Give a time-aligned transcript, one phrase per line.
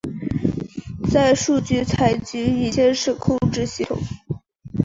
[1.11, 3.99] 在数据采集与监视控制系统。